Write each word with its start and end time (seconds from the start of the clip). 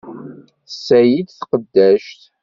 Tessa-yi-d 0.67 1.29
tqeddact. 1.31 2.21